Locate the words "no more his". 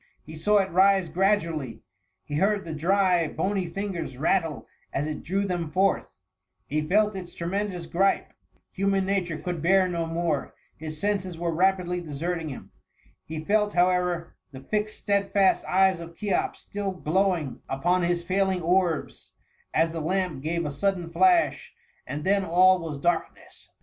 9.87-10.93